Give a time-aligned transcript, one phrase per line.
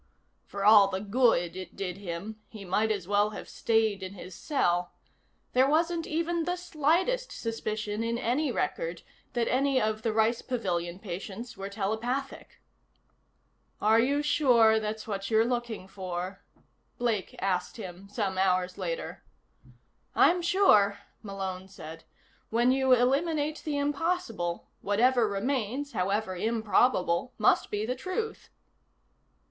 [0.47, 4.33] For all the good it did him he might as well have stayed in his
[4.33, 4.93] cell.
[5.53, 9.03] There wasn't even the slightest suspicion in any record
[9.33, 12.59] that any of the Rice Pavilion patients were telepathic.
[13.79, 16.41] "Are you sure that's what you're looking for?"
[16.97, 19.23] Blake asked him, some hours later.
[20.15, 22.05] "I'm sure," Malone said.
[22.49, 28.49] "When you eliminate the impossible, whatever remains, however improbable, must be the truth."